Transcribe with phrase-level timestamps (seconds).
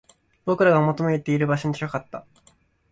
[0.45, 2.25] 僕らが求めている場所に近かった